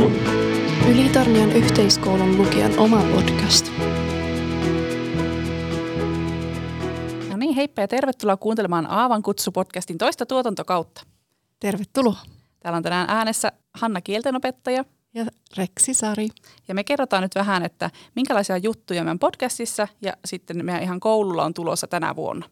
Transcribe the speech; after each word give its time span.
kutsu. 0.00 0.10
Ylitornion 0.90 1.52
yhteiskoulun 1.52 2.38
lukijan 2.38 2.78
oma 2.78 3.02
podcast. 3.02 3.72
No 7.30 7.36
niin, 7.36 7.54
heippa 7.54 7.80
ja 7.80 7.88
tervetuloa 7.88 8.36
kuuntelemaan 8.36 8.90
Aavan 8.90 9.22
kutsu-podcastin 9.22 9.96
toista 9.98 10.26
tuotantokautta. 10.26 11.02
Tervetuloa. 11.60 12.18
Täällä 12.60 12.76
on 12.76 12.82
tänään 12.82 13.10
äänessä 13.10 13.52
Hanna 13.74 14.00
kieltenopettaja. 14.00 14.84
Ja 15.14 15.26
Reksi 15.56 15.94
Sari. 15.94 16.28
Ja 16.68 16.74
me 16.74 16.84
kerrotaan 16.84 17.22
nyt 17.22 17.34
vähän, 17.34 17.64
että 17.64 17.90
minkälaisia 18.16 18.56
juttuja 18.56 19.04
meidän 19.04 19.18
podcastissa 19.18 19.88
ja 20.02 20.12
sitten 20.24 20.64
meidän 20.64 20.82
ihan 20.82 21.00
koululla 21.00 21.44
on 21.44 21.54
tulossa 21.54 21.86
tänä 21.86 22.16
vuonna. 22.16 22.46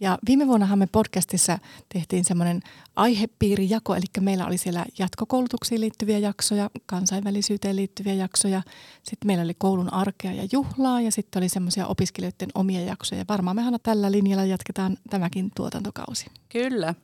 Ja 0.00 0.18
viime 0.26 0.46
vuonnahan 0.46 0.78
me 0.78 0.86
podcastissa 0.92 1.58
tehtiin 1.88 2.24
semmoinen 2.24 2.60
aihepiirijako, 2.96 3.94
eli 3.94 4.04
meillä 4.20 4.46
oli 4.46 4.58
siellä 4.58 4.84
jatkokoulutuksiin 4.98 5.80
liittyviä 5.80 6.18
jaksoja, 6.18 6.70
kansainvälisyyteen 6.86 7.76
liittyviä 7.76 8.14
jaksoja. 8.14 8.62
Sitten 9.02 9.26
meillä 9.26 9.44
oli 9.44 9.54
koulun 9.58 9.92
arkea 9.92 10.32
ja 10.32 10.48
juhlaa 10.52 11.00
ja 11.00 11.12
sitten 11.12 11.40
oli 11.40 11.48
semmoisia 11.48 11.86
opiskelijoiden 11.86 12.48
omia 12.54 12.80
jaksoja. 12.80 13.24
Varmaan 13.28 13.56
mehän 13.56 13.74
tällä 13.82 14.12
linjalla 14.12 14.44
jatketaan 14.44 14.96
tämäkin 15.10 15.50
tuotantokausi. 15.56 16.26
Kyllä. 16.48 16.94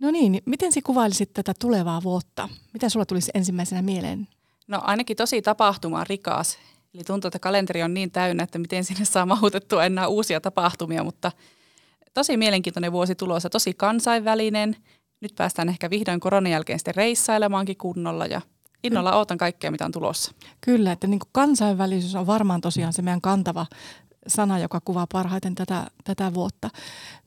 No 0.00 0.10
niin, 0.10 0.42
miten 0.46 0.72
sinä 0.72 0.82
kuvailisit 0.86 1.32
tätä 1.32 1.54
tulevaa 1.58 2.02
vuotta? 2.02 2.48
Mitä 2.72 2.88
sulla 2.88 3.06
tulisi 3.06 3.30
ensimmäisenä 3.34 3.82
mieleen? 3.82 4.28
No 4.66 4.80
ainakin 4.84 5.16
tosi 5.16 5.42
tapahtuma 5.42 6.04
rikas. 6.04 6.58
Eli 6.94 7.04
tuntuu, 7.04 7.28
että 7.28 7.38
kalenteri 7.38 7.82
on 7.82 7.94
niin 7.94 8.10
täynnä, 8.10 8.42
että 8.42 8.58
miten 8.58 8.84
sinne 8.84 9.04
saa 9.04 9.26
mahutettua 9.26 9.84
enää 9.84 10.08
uusia 10.08 10.40
tapahtumia, 10.40 11.04
mutta 11.04 11.32
tosi 12.14 12.36
mielenkiintoinen 12.36 12.92
vuosi 12.92 13.14
tulossa, 13.14 13.50
tosi 13.50 13.74
kansainvälinen. 13.74 14.76
Nyt 15.20 15.32
päästään 15.36 15.68
ehkä 15.68 15.90
vihdoin 15.90 16.20
koronan 16.20 16.52
jälkeen 16.52 16.78
sitten 16.78 16.94
reissailemaankin 16.94 17.76
kunnolla 17.76 18.26
ja 18.26 18.40
innolla 18.84 19.16
ootan 19.16 19.38
kaikkea, 19.38 19.70
mitä 19.70 19.84
on 19.84 19.92
tulossa. 19.92 20.32
Kyllä, 20.60 20.92
että 20.92 21.06
niin 21.06 21.20
kuin 21.20 21.30
kansainvälisyys 21.32 22.14
on 22.14 22.26
varmaan 22.26 22.60
tosiaan 22.60 22.92
se 22.92 23.02
meidän 23.02 23.20
kantava 23.20 23.66
sana, 24.26 24.58
joka 24.58 24.80
kuvaa 24.84 25.06
parhaiten 25.12 25.54
tätä, 25.54 25.86
tätä 26.04 26.34
vuotta. 26.34 26.70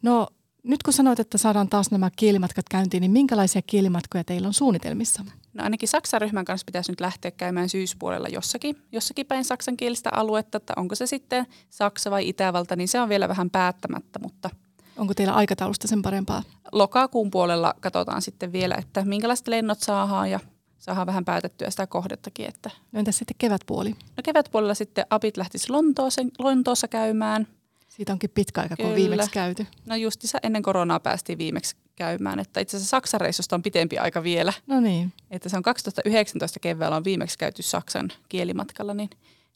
No 0.02 0.28
nyt 0.64 0.84
kun 0.84 0.94
sanoit, 0.94 1.20
että 1.20 1.38
saadaan 1.38 1.70
taas 1.70 1.92
nämä 1.92 2.10
kielimatkat 2.16 2.66
käyntiin, 2.70 3.02
niin 3.02 3.12
minkälaisia 3.12 3.62
kielimatkoja 3.62 4.24
teillä 4.24 4.48
on 4.48 4.54
suunnitelmissa? 4.54 5.26
No 5.54 5.64
ainakin 5.64 5.90
Saksan 5.90 6.22
ryhmän 6.22 6.46
kanssa 6.46 6.66
pitäisi 6.66 6.92
nyt 6.92 7.02
lähteä 7.02 7.32
käymään 7.32 7.70
syyspuolella 7.70 8.28
jossakin, 8.28 8.76
jossakin 8.92 9.26
päin 9.26 9.46
saksankielistä 9.46 10.10
aluetta, 10.14 10.58
että 10.58 10.74
onko 10.76 10.96
se 10.96 11.06
sitten 11.06 11.48
Saksa 11.70 12.12
vai 12.12 12.30
Itävalta, 12.30 12.76
niin 12.76 12.88
se 12.88 13.02
on 13.02 13.10
vielä 13.10 13.28
vähän 13.28 13.50
päättämättä, 13.50 14.20
mutta 14.20 14.50
Onko 14.98 15.14
teillä 15.14 15.34
aikataulusta 15.34 15.88
sen 15.88 16.02
parempaa? 16.02 16.44
Lokakuun 16.72 17.32
puolella 17.32 17.74
katsotaan 17.80 18.22
sitten 18.22 18.52
vielä, 18.52 18.76
että 18.76 19.06
minkälaiset 19.06 19.48
lennot 19.48 19.80
saadaan 19.80 20.32
ja 20.32 20.40
saadaan 20.78 21.08
vähän 21.08 21.26
päätettyä 21.26 21.70
sitä 21.70 21.88
kohdettakin. 21.88 22.46
Että 22.46 22.70
no 22.92 23.00
entäs 23.00 23.18
sitten 23.18 23.36
kevätpuoli? 23.38 23.90
No 23.90 24.24
kevätpuolella 24.24 24.74
sitten 24.74 25.06
apit 25.10 25.38
lähtisi 25.38 25.70
Lontoossa, 25.70 26.22
Lontoossa 26.40 26.88
käymään. 26.88 27.48
Siitä 27.92 28.14
onkin 28.14 28.30
pitkä 28.30 28.62
aika, 28.62 28.76
kun 28.76 28.86
on 28.86 28.96
viimeksi 28.96 29.32
käyty. 29.32 29.68
No 29.86 29.96
justissa 29.96 30.38
ennen 30.44 30.62
koronaa 30.62 31.00
päästiin 31.00 31.38
viimeksi 31.38 31.76
käymään. 31.96 32.40
Että 32.40 32.60
itse 32.60 32.78
asiassa 32.78 32.90
Saksan 32.90 33.22
reissusta 33.22 33.56
on 33.56 33.64
pitempi 33.64 33.98
aika 33.98 34.24
vielä. 34.24 34.54
No 34.68 34.80
niin. 34.80 35.14
Että 35.32 35.50
se 35.50 35.58
on 35.58 35.64
2019 35.64 36.60
keväällä 36.60 36.98
on 36.98 37.04
viimeksi 37.04 37.38
käyty 37.38 37.64
Saksan 37.64 38.10
kielimatkalla, 38.30 38.94
niin 38.94 39.10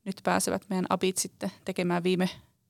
nyt 0.05 0.15
pääsevät 0.23 0.65
meidän 0.69 0.85
apit 0.89 1.17
sitten 1.17 1.51
tekemään 1.65 2.03
viime, 2.03 2.29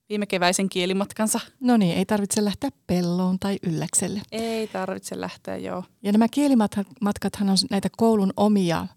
viime 0.09 0.25
keväisen 0.25 0.69
kielimatkansa. 0.69 1.39
No 1.59 1.77
niin, 1.77 1.97
ei 1.97 2.05
tarvitse 2.05 2.45
lähteä 2.45 2.69
pelloon 2.87 3.39
tai 3.39 3.59
ylläkselle. 3.63 4.21
Ei 4.31 4.67
tarvitse 4.67 5.21
lähteä, 5.21 5.57
joo. 5.57 5.83
Ja 6.03 6.11
nämä 6.11 6.27
kielimatkathan 6.27 7.49
on 7.49 7.57
näitä 7.69 7.89
koulun 7.97 8.33
omia 8.37 8.87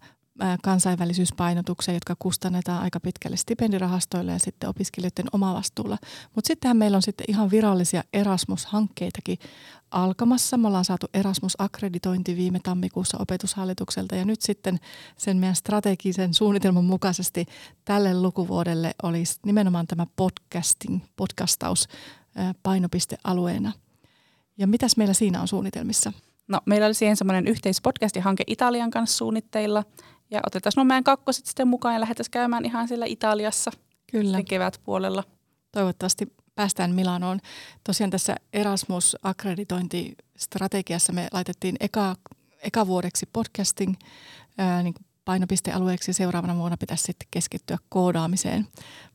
kansainvälisyyspainotuksia, 0.63 1.93
jotka 1.93 2.15
kustannetaan 2.19 2.83
aika 2.83 2.99
pitkälle 2.99 3.37
stipendirahastoille 3.37 4.31
ja 4.31 4.39
sitten 4.39 4.69
opiskelijoiden 4.69 5.25
omavastuulla. 5.31 5.97
Mutta 6.35 6.47
sittenhän 6.47 6.77
meillä 6.77 6.95
on 6.95 7.01
sitten 7.01 7.25
ihan 7.27 7.51
virallisia 7.51 8.03
Erasmus-hankkeitakin 8.13 9.37
alkamassa. 9.91 10.57
Me 10.57 10.67
ollaan 10.67 10.85
saatu 10.85 11.07
Erasmus-akkreditointi 11.13 12.35
viime 12.35 12.59
tammikuussa 12.63 13.17
opetushallitukselta 13.17 14.15
ja 14.15 14.25
nyt 14.25 14.41
sitten 14.41 14.79
sen 15.17 15.37
meidän 15.37 15.55
strategisen 15.55 16.33
suunnitelman 16.33 16.85
mukaisesti 16.85 17.45
tälle 17.85 18.21
lukuvuodelle 18.21 18.91
olisi 19.03 19.39
nimenomaan 19.45 19.87
tämä 19.87 20.07
podcasting, 20.15 21.01
podcastaus 21.15 21.87
painopistealueena. 22.63 23.71
Ja 24.57 24.67
mitäs 24.67 24.97
meillä 24.97 25.13
siinä 25.13 25.41
on 25.41 25.47
suunnitelmissa? 25.47 26.13
No, 26.47 26.61
meillä 26.65 26.85
oli 26.85 26.93
siihen 26.93 27.17
semmoinen 27.17 27.47
yhteispodcasti-hanke 27.47 28.43
Italian 28.47 28.91
kanssa 28.91 29.17
suunnitteilla. 29.17 29.83
Ja 30.31 30.39
otetaan 30.47 30.73
nuo 30.75 30.85
meidän 30.85 31.03
kakkoset 31.03 31.45
sitten 31.45 31.67
mukaan 31.67 31.95
ja 31.95 31.99
lähdettäisiin 31.99 32.31
käymään 32.31 32.65
ihan 32.65 32.87
siellä 32.87 33.05
Italiassa 33.05 33.71
Kyllä. 34.11 34.43
kevätpuolella. 34.43 35.23
Toivottavasti 35.71 36.33
päästään 36.55 36.95
Milanoon. 36.95 37.39
Tosiaan 37.83 38.09
tässä 38.09 38.35
Erasmus-akkreditointistrategiassa 38.53 41.13
me 41.13 41.27
laitettiin 41.31 41.75
eka, 41.79 42.15
eka 42.63 42.87
vuodeksi 42.87 43.29
podcasting 43.33 43.95
ää, 44.57 44.83
niin 44.83 44.93
painopistealueeksi. 45.25 46.13
Seuraavana 46.13 46.55
vuonna 46.55 46.77
pitäisi 46.77 47.03
sitten 47.03 47.27
keskittyä 47.31 47.77
koodaamiseen. 47.89 48.67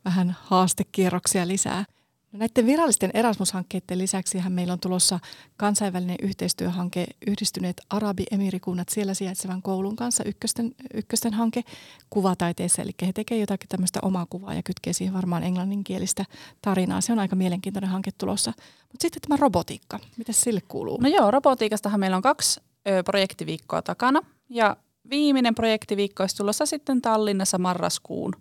Vähän 0.04 0.36
haastekierroksia 0.40 1.48
lisää. 1.48 1.84
No 2.34 2.38
näiden 2.38 2.66
virallisten 2.66 3.10
Erasmus-hankkeiden 3.14 3.98
lisäksi 3.98 4.38
meillä 4.48 4.72
on 4.72 4.80
tulossa 4.80 5.18
kansainvälinen 5.56 6.16
yhteistyöhanke 6.22 7.06
Yhdistyneet 7.26 7.80
Arabiemirikunnat 7.90 8.88
siellä 8.88 9.14
sijaitsevan 9.14 9.62
koulun 9.62 9.96
kanssa, 9.96 10.24
ykkösten, 10.24 10.74
ykkösten 10.94 11.34
hanke 11.34 11.62
kuvataiteessa. 12.10 12.82
Eli 12.82 12.90
he 13.02 13.12
tekevät 13.12 13.40
jotakin 13.40 13.68
tämmöistä 13.68 13.98
omaa 14.02 14.26
kuvaa 14.30 14.54
ja 14.54 14.62
kytkee 14.62 14.92
siihen 14.92 15.14
varmaan 15.14 15.42
englanninkielistä 15.42 16.24
tarinaa. 16.62 17.00
Se 17.00 17.12
on 17.12 17.18
aika 17.18 17.36
mielenkiintoinen 17.36 17.90
hanke 17.90 18.10
tulossa. 18.18 18.52
Mutta 18.80 19.02
sitten 19.02 19.22
tämä 19.22 19.36
robotiikka, 19.36 19.98
mitä 20.16 20.32
sille 20.32 20.60
kuuluu? 20.68 20.98
No 21.00 21.08
joo, 21.08 21.30
robotiikastahan 21.30 22.00
meillä 22.00 22.16
on 22.16 22.22
kaksi 22.22 22.60
ö, 22.88 23.02
projektiviikkoa 23.02 23.82
takana 23.82 24.20
ja 24.48 24.76
viimeinen 25.10 25.54
projektiviikko 25.54 26.22
olisi 26.22 26.36
tulossa 26.36 26.66
sitten 26.66 27.02
Tallinnassa 27.02 27.58
marraskuun 27.58 28.32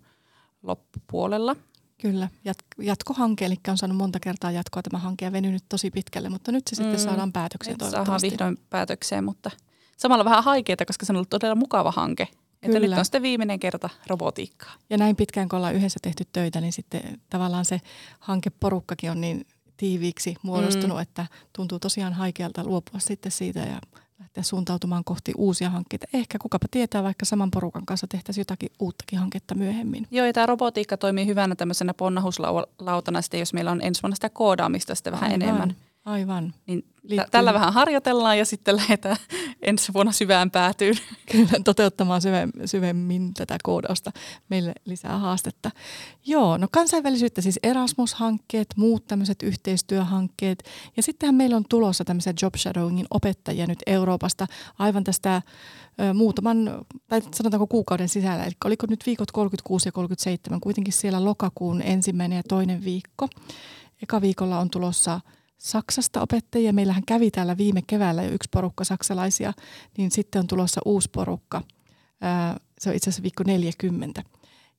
loppupuolella. 0.62 1.56
Kyllä, 2.00 2.28
jat- 2.48 2.84
jatkohanke, 2.84 3.46
eli 3.46 3.56
on 3.68 3.78
saanut 3.78 3.98
monta 3.98 4.20
kertaa 4.20 4.50
jatkoa 4.50 4.82
tämä 4.82 4.98
hanke 4.98 5.24
ja 5.24 5.32
venynyt 5.32 5.64
tosi 5.68 5.90
pitkälle, 5.90 6.28
mutta 6.28 6.52
nyt 6.52 6.68
se 6.68 6.76
sitten 6.76 6.94
mm, 6.94 7.04
saadaan 7.04 7.32
päätökseen 7.32 7.78
toivottavasti. 7.78 8.30
Saadaan 8.30 8.52
vihdoin 8.52 8.66
päätökseen, 8.70 9.24
mutta 9.24 9.50
samalla 9.96 10.24
vähän 10.24 10.44
haikeita, 10.44 10.86
koska 10.86 11.06
se 11.06 11.12
on 11.12 11.16
ollut 11.16 11.30
todella 11.30 11.54
mukava 11.54 11.90
hanke. 11.90 12.26
Kyllä. 12.26 12.76
Että 12.76 12.88
nyt 12.88 12.98
on 12.98 13.04
sitten 13.04 13.22
viimeinen 13.22 13.60
kerta 13.60 13.88
robotiikkaa. 14.06 14.74
Ja 14.90 14.98
näin 14.98 15.16
pitkään, 15.16 15.48
kun 15.48 15.56
ollaan 15.56 15.74
yhdessä 15.74 15.98
tehty 16.02 16.24
töitä, 16.32 16.60
niin 16.60 16.72
sitten 16.72 17.20
tavallaan 17.30 17.64
se 17.64 17.80
hankeporukkakin 18.20 19.10
on 19.10 19.20
niin 19.20 19.46
tiiviiksi 19.76 20.34
muodostunut, 20.42 20.96
mm. 20.96 21.02
että 21.02 21.26
tuntuu 21.52 21.78
tosiaan 21.78 22.12
haikealta 22.12 22.64
luopua 22.64 23.00
sitten 23.00 23.32
siitä 23.32 23.60
ja 23.60 23.80
lähteä 24.18 24.42
suuntautumaan 24.42 25.04
kohti 25.04 25.32
uusia 25.36 25.70
hankkeita. 25.70 26.06
Ehkä 26.12 26.38
kukapa 26.38 26.66
tietää, 26.70 27.02
vaikka 27.02 27.24
saman 27.24 27.50
porukan 27.50 27.86
kanssa 27.86 28.06
tehtäisiin 28.06 28.40
jotakin 28.40 28.70
uuttakin 28.80 29.18
hanketta 29.18 29.54
myöhemmin. 29.54 30.06
Joo, 30.10 30.26
ja 30.26 30.32
tämä 30.32 30.46
robotiikka 30.46 30.96
toimii 30.96 31.26
hyvänä 31.26 31.54
tämmöisenä 31.54 31.94
ponnahuslautana, 31.94 33.22
sitten 33.22 33.40
jos 33.40 33.52
meillä 33.52 33.70
on 33.70 33.82
ensi 33.82 34.02
vuonna 34.02 34.14
sitä 34.14 34.28
koodaamista 34.30 34.94
sitten 34.94 35.12
vähän 35.12 35.32
Aivan. 35.32 35.42
enemmän. 35.42 35.76
Aivan. 36.04 36.54
Niin 36.66 36.82
t- 37.08 37.30
tällä 37.30 37.54
vähän 37.54 37.72
harjoitellaan 37.72 38.38
ja 38.38 38.44
sitten 38.44 38.76
lähdetään 38.76 39.16
ensi 39.62 39.92
vuonna 39.94 40.12
syvään 40.12 40.50
päätyyn. 40.50 40.96
Kyllä, 41.32 41.60
toteuttamaan 41.64 42.20
syvemmin 42.64 43.34
tätä 43.34 43.56
koodausta. 43.62 44.12
Meille 44.48 44.72
lisää 44.84 45.18
haastetta. 45.18 45.70
Joo, 46.26 46.56
no 46.56 46.68
kansainvälisyyttä 46.70 47.40
siis 47.40 47.58
Erasmus-hankkeet, 47.62 48.68
muut 48.76 49.06
tämmöiset 49.06 49.42
yhteistyöhankkeet. 49.42 50.64
Ja 50.96 51.02
sittenhän 51.02 51.34
meillä 51.34 51.56
on 51.56 51.64
tulossa 51.68 52.04
tämmöisiä 52.04 52.34
job 52.42 52.54
shadowingin 52.56 53.06
opettajia 53.10 53.66
nyt 53.66 53.82
Euroopasta 53.86 54.46
aivan 54.78 55.04
tästä 55.04 55.42
ö, 56.00 56.14
muutaman, 56.14 56.84
tai 57.08 57.22
sanotaanko 57.34 57.66
kuukauden 57.66 58.08
sisällä. 58.08 58.44
Eli 58.44 58.54
oliko 58.64 58.86
nyt 58.90 59.06
viikot 59.06 59.32
36 59.32 59.88
ja 59.88 59.92
37, 59.92 60.60
kuitenkin 60.60 60.92
siellä 60.92 61.24
lokakuun 61.24 61.82
ensimmäinen 61.82 62.36
ja 62.36 62.42
toinen 62.48 62.84
viikko. 62.84 63.28
Eka 64.02 64.20
viikolla 64.20 64.58
on 64.58 64.70
tulossa 64.70 65.20
Saksasta 65.58 66.20
opettajia. 66.20 66.72
Meillähän 66.72 67.04
kävi 67.06 67.30
täällä 67.30 67.56
viime 67.56 67.82
keväällä 67.86 68.22
jo 68.22 68.30
yksi 68.30 68.48
porukka 68.52 68.84
saksalaisia, 68.84 69.52
niin 69.98 70.10
sitten 70.10 70.40
on 70.40 70.46
tulossa 70.46 70.80
uusi 70.84 71.08
porukka. 71.12 71.62
Se 72.78 72.90
on 72.90 72.96
itse 72.96 73.10
asiassa 73.10 73.22
viikko 73.22 73.44
40. 73.46 74.22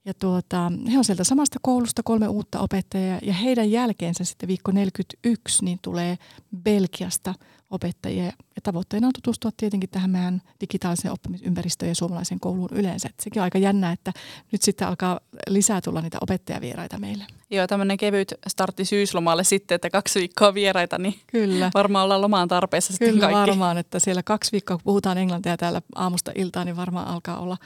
Ja 0.06 0.13
tuota, 0.13 0.72
he 0.92 0.98
on 0.98 1.04
sieltä 1.06 1.24
samasta 1.24 1.60
koulusta 1.62 2.04
kolme 2.04 2.27
uutta 2.27 2.60
opettajaa 2.60 3.19
ja 3.22 3.33
heidän 3.33 3.72
jälkeensä 3.72 4.24
sitten 4.24 4.48
viikko 4.48 4.72
41 4.72 5.66
niin 5.66 5.80
tulee 5.81 6.18
Belgiasta 6.63 7.33
opettajia. 7.70 8.26
Ja 8.26 8.62
tavoitteena 8.64 9.08
on 9.08 9.14
tutustua 9.14 9.52
tietenkin 9.58 9.90
tähän 9.90 10.10
meidän 10.10 10.42
digitaaliseen 10.62 11.12
oppimisympäristöön 11.12 11.90
ja 11.90 11.96
suomalaisen 11.96 12.40
kouluun 12.40 12.70
yleensä. 12.72 13.10
Et 13.10 13.20
sekin 13.20 13.40
on 13.40 13.44
aika 13.44 13.58
jännä, 13.58 13.92
että 13.92 14.14
nyt 14.52 14.62
sitten 14.62 14.88
alkaa 14.88 15.20
lisää 15.48 15.82
tulla 15.82 16.02
niitä 16.02 16.18
opettajavieraita 16.22 17.00
meille. 17.00 17.24
Joo, 17.50 17.68
tämmöinen 17.68 17.98
kevyt 17.98 18.34
startti 18.48 18.86
syyslomalle 18.86 19.44
sitten, 19.44 19.76
että 19.76 19.90
kaksi 19.90 20.20
viikkoa 20.20 20.54
vieraita, 20.54 20.98
niin 20.98 21.20
Kyllä. 21.28 21.72
varmaan 21.74 22.04
ollaan 22.04 22.22
lomaan 22.22 22.48
tarpeessa 22.48 22.94
sitten 22.94 23.10
Kyllä 23.10 23.22
kaikki. 23.22 23.40
varmaan, 23.40 23.78
että 23.78 24.00
siellä 24.00 24.24
kaksi 24.24 24.52
viikkoa, 24.52 24.78
kun 24.78 24.84
puhutaan 24.84 25.18
englantia 25.18 25.58
täällä 25.58 25.82
aamusta 25.96 26.32
iltaan, 26.36 26.66
niin 26.66 26.78
varmaan 26.78 27.08
alkaa 27.08 27.40
olla 27.40 27.58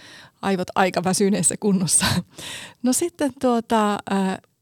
aivot 0.42 0.68
aika 0.76 1.04
väsyneessä 1.04 1.56
kunnossa. 1.60 2.06
No 2.84 2.94
sitten 2.94 3.32
tuota, 3.42 3.98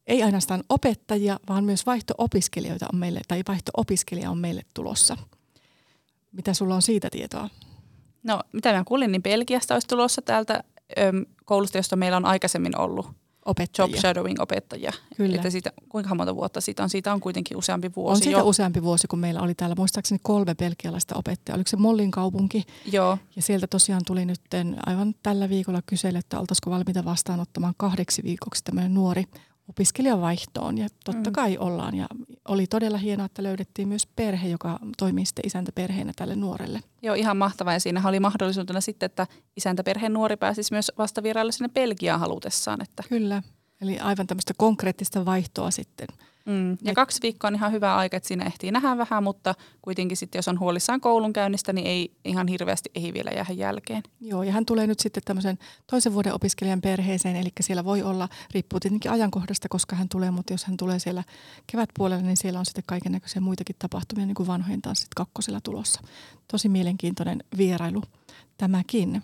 ei 0.08 0.24
ainoastaan 0.24 0.64
opettajia, 0.70 1.40
vaan 1.50 1.64
myös 1.64 1.86
vaihto-opiskelijoita 1.86 2.86
on 2.94 3.00
meille, 3.00 3.22
tai 3.28 3.44
vaihto-opiskelija 3.48 4.32
on 4.32 4.38
meille 4.38 4.62
tulossa. 4.74 5.18
Mitä 6.32 6.54
sulla 6.54 6.76
on 6.76 6.82
siitä 6.82 7.10
tietoa? 7.12 7.50
No, 8.24 8.42
mitä 8.54 8.74
mä 8.74 8.84
kuulin, 8.84 9.12
niin 9.12 9.24
Belgiasta 9.24 9.74
olisi 9.74 9.88
tulossa 9.88 10.22
täältä 10.22 10.64
öm, 11.00 11.26
koulusta, 11.46 11.78
josta 11.78 11.96
meillä 11.96 12.18
on 12.18 12.26
aikaisemmin 12.26 12.80
ollut 12.80 13.06
job 13.06 13.16
Opettajia. 13.52 14.02
shadowing 14.02 14.40
opettajia. 14.40 14.92
Kyllä. 15.18 15.36
Että 15.36 15.50
siitä, 15.50 15.72
kuinka 15.90 16.16
monta 16.16 16.36
vuotta 16.36 16.62
siitä 16.62 16.84
on? 16.84 16.90
Siitä 16.90 17.14
on 17.14 17.20
kuitenkin 17.20 17.58
useampi 17.58 17.92
vuosi 17.96 18.18
On 18.18 18.24
siitä 18.24 18.40
jo. 18.40 18.48
useampi 18.48 18.84
vuosi, 18.84 19.08
kun 19.08 19.20
meillä 19.20 19.42
oli 19.42 19.56
täällä 19.56 19.76
muistaakseni 19.78 20.20
kolme 20.24 20.56
belgialaista 20.56 21.16
opettajaa. 21.16 21.56
Oliko 21.56 21.68
se 21.68 21.78
Mollin 21.78 22.12
kaupunki? 22.12 22.64
Joo, 22.92 23.18
Ja 23.36 23.42
sieltä 23.42 23.68
tosiaan 23.68 24.02
tuli 24.08 24.26
nyt 24.26 24.42
aivan 24.86 25.16
tällä 25.24 25.50
viikolla 25.50 25.82
kysely, 25.86 26.18
että 26.18 26.40
oltaisiko 26.40 26.72
valmiita 26.72 27.06
vastaanottamaan 27.06 27.74
kahdeksi 27.78 28.24
viikoksi 28.24 28.64
tämmöinen 28.64 28.94
nuori 28.94 29.24
opiskelija 29.70 30.22
vaihtoon. 30.22 30.78
Ja 30.78 30.88
totta 31.06 31.30
Mm. 31.30 31.34
kai 31.34 31.58
ollaan. 31.58 31.96
Ja 31.96 32.08
oli 32.48 32.68
todella 32.68 32.98
hienoa, 32.98 33.26
että 33.26 33.44
löydettiin 33.44 33.88
myös 33.88 34.08
perhe, 34.16 34.48
joka 34.50 34.80
toimii 34.98 35.26
sitten 35.26 35.48
isäntäperheenä 35.48 36.12
tälle 36.16 36.36
nuorelle. 36.36 36.80
joo, 37.04 37.16
ihan 37.16 37.38
mahtavaa. 37.38 37.74
Ja 37.74 37.80
siinähän 37.80 38.10
oli 38.10 38.20
mahdollisuutena 38.20 38.82
sitten, 38.82 39.06
että 39.06 39.28
isäntäperheen 39.58 40.14
nuori 40.14 40.38
pääsisi 40.38 40.74
myös 40.74 40.92
vastavieraille 40.98 41.52
sinne 41.52 41.70
Belgiaan 41.70 42.20
halutessaan. 42.20 42.82
Että, 42.82 43.04
Kyllä. 43.10 43.44
Eli 43.82 44.00
aivan 44.00 44.28
tämmöistä 44.28 44.54
konkreettista 44.58 45.26
vaihtoa 45.26 45.72
sitten. 45.72 46.08
Mm. 46.48 46.72
Ja 46.72 46.92
Et- 46.92 46.96
kaksi 46.96 47.20
viikkoa 47.22 47.48
on 47.48 47.56
ihan 47.56 47.72
hyvä 47.72 47.96
aika, 47.96 48.18
että 48.18 48.28
siinä 48.28 48.46
ehtii 48.46 48.72
nähdä 48.72 48.98
vähän, 48.98 49.24
mutta 49.24 49.56
kuitenkin 49.82 50.18
sitten, 50.18 50.40
jos 50.40 50.48
on 50.48 50.60
huolissaan 50.60 51.02
koulunkäynnistä, 51.02 51.74
niin 51.74 51.88
ei 51.88 52.12
ihan 52.26 52.48
hirveästi 52.48 52.90
ei 52.96 53.14
vielä 53.14 53.32
jäädä 53.36 53.54
jälkeen. 53.54 54.04
Joo, 54.22 54.44
ja 54.44 54.52
hän 54.52 54.66
tulee 54.66 54.88
nyt 54.88 55.00
sitten 55.00 55.24
tämmöisen 55.26 55.58
toisen 55.92 56.14
vuoden 56.14 56.34
opiskelijan 56.34 56.82
perheeseen, 56.82 57.36
eli 57.36 57.50
siellä 57.62 57.86
voi 57.86 58.04
olla, 58.04 58.30
riippuu 58.54 58.80
tietenkin 58.80 59.12
ajankohdasta, 59.12 59.70
koska 59.70 59.96
hän 59.96 60.10
tulee, 60.10 60.32
mutta 60.32 60.54
jos 60.54 60.66
hän 60.66 60.78
tulee 60.78 61.00
siellä 61.00 61.24
kevätpuolella, 61.72 62.24
niin 62.24 62.38
siellä 62.38 62.60
on 62.60 62.66
sitten 62.66 62.84
kaiken 62.88 63.12
näköisiä 63.12 63.42
muitakin 63.42 63.76
tapahtumia, 63.80 64.26
niin 64.26 64.36
kuin 64.36 64.48
vanhojen 64.48 64.82
tanssit 64.82 65.08
kakkosella 65.16 65.62
tulossa. 65.62 66.02
Tosi 66.52 66.70
mielenkiintoinen 66.70 67.44
vierailu 67.58 68.04
tämäkin. 68.58 69.24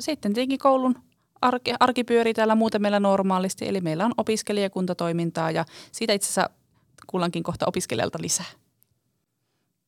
Sitten 0.00 0.34
tietenkin 0.34 0.58
koulun 0.58 0.94
arki, 1.42 1.74
arki 1.80 2.04
pyörii 2.04 2.34
täällä 2.34 2.54
muuten 2.54 2.82
meillä 2.82 3.00
normaalisti, 3.00 3.68
eli 3.68 3.80
meillä 3.80 4.04
on 4.04 4.12
opiskelijakuntatoimintaa 4.16 5.50
ja 5.50 5.64
siitä 5.92 6.12
itse 6.12 6.26
asiassa 6.26 6.50
kuullankin 7.06 7.42
kohta 7.42 7.66
opiskelijalta 7.66 8.18
lisää. 8.20 8.46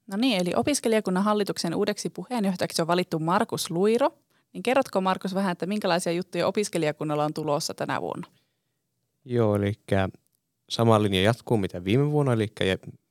No 0.07 0.17
niin, 0.17 0.41
eli 0.41 0.53
opiskelijakunnan 0.57 1.25
hallituksen 1.25 1.75
uudeksi 1.75 2.11
puheenjohtajaksi 2.11 2.83
on 2.83 2.89
valittu 2.89 3.19
Markus 3.19 3.71
Luiro. 3.71 4.11
Niin 4.53 4.63
kerrotko 4.63 5.01
Markus 5.01 5.35
vähän, 5.35 5.53
että 5.53 5.67
minkälaisia 5.67 6.13
juttuja 6.13 6.47
opiskelijakunnalla 6.47 7.25
on 7.25 7.35
tulossa 7.35 7.75
tänä 7.75 8.01
vuonna? 8.01 8.27
Joo, 9.25 9.57
eli 9.57 9.73
sama 10.71 11.03
linja 11.03 11.23
jatkuu 11.23 11.57
mitä 11.57 11.85
viime 11.85 12.11
vuonna, 12.11 12.33
eli 12.33 12.53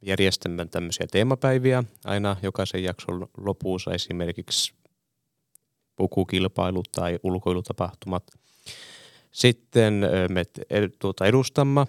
järjestämme 0.01 0.66
tämmöisiä 0.66 1.07
teemapäiviä 1.12 1.84
aina 2.06 2.36
jokaisen 2.42 2.84
jakson 2.84 3.28
lopussa 3.38 3.94
esimerkiksi 3.94 4.74
pukukilpailut 5.95 6.90
tai 6.92 7.19
ulkoilutapahtumat. 7.24 8.24
Sitten 9.31 9.94
me 10.30 10.44
ed- 10.69 10.95
tuota, 11.00 11.25
edustamme 11.25 11.86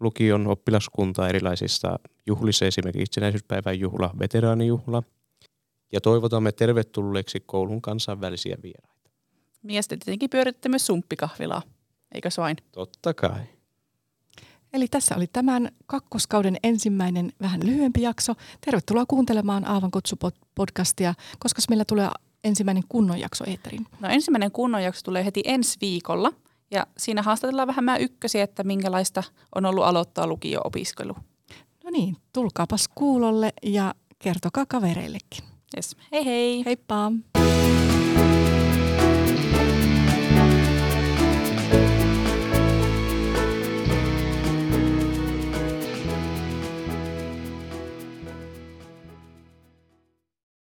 lukion 0.00 0.46
oppilaskuntaa 0.46 1.28
erilaisissa 1.28 1.98
juhlissa, 2.26 2.66
esimerkiksi 2.66 3.02
itsenäisyyspäivän 3.02 3.80
juhla, 3.80 4.10
veteraanijuhla. 4.18 5.02
Ja 5.92 6.00
toivotamme 6.00 6.52
tervetulleeksi 6.52 7.40
koulun 7.46 7.82
kansainvälisiä 7.82 8.56
vieraita. 8.62 9.10
Mies 9.62 9.88
tietenkin 9.88 10.30
pyöritte 10.30 10.68
myös 10.68 10.86
sumppikahvilaa, 10.86 11.62
eikö 12.14 12.28
vain? 12.36 12.56
Totta 12.72 13.14
kai. 13.14 13.40
Eli 14.72 14.88
tässä 14.88 15.16
oli 15.16 15.26
tämän 15.26 15.68
kakkoskauden 15.86 16.56
ensimmäinen 16.62 17.32
vähän 17.40 17.60
lyhyempi 17.64 18.02
jakso. 18.02 18.34
Tervetuloa 18.60 19.06
kuuntelemaan 19.06 19.64
Aavan 19.64 19.90
kutsu-podcastia, 19.90 21.14
koska 21.38 21.62
meillä 21.68 21.84
tulee 21.84 22.08
ensimmäinen 22.48 22.82
kunnon 22.88 23.20
jakso 23.20 23.44
eetteriin. 23.46 23.86
No 24.00 24.08
ensimmäinen 24.08 24.52
kunnon 24.52 24.82
jakso 24.82 25.02
tulee 25.04 25.24
heti 25.24 25.42
ensi 25.44 25.76
viikolla 25.80 26.32
ja 26.70 26.86
siinä 26.98 27.22
haastatellaan 27.22 27.68
vähän 27.68 27.84
mä 27.84 27.96
ykkösiä, 27.96 28.44
että 28.44 28.64
minkälaista 28.64 29.22
on 29.54 29.66
ollut 29.66 29.84
aloittaa 29.84 30.26
lukio-opiskelu. 30.26 31.14
No 31.84 31.90
niin, 31.90 32.16
tulkaapas 32.32 32.88
kuulolle 32.94 33.52
ja 33.62 33.94
kertokaa 34.18 34.66
kavereillekin. 34.66 35.44
Yes. 35.76 35.96
Hei 36.12 36.24
hei! 36.24 36.64
Heippa! 36.64 37.12